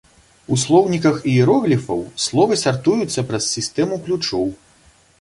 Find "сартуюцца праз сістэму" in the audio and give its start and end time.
2.65-4.05